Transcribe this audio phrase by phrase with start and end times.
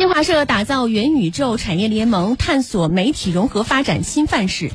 [0.00, 4.70] 新华社打造元宇宙产业联盟探索媒体融合发展新范式。